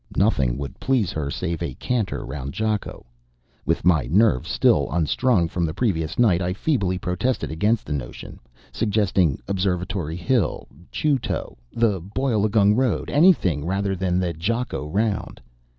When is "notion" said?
7.93-8.39